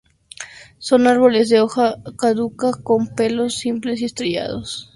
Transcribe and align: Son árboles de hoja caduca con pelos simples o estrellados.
Son 0.79 1.05
árboles 1.05 1.47
de 1.49 1.59
hoja 1.61 1.97
caduca 2.17 2.71
con 2.71 3.05
pelos 3.13 3.59
simples 3.59 4.01
o 4.01 4.05
estrellados. 4.07 4.89